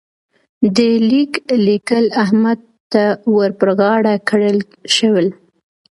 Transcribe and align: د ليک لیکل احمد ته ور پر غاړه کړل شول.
د 0.75 0.77
ليک 1.09 1.33
لیکل 1.67 2.05
احمد 2.23 2.59
ته 2.91 3.03
ور 3.35 3.51
پر 3.59 3.69
غاړه 3.79 4.13
کړل 4.29 4.57
شول. 4.95 5.27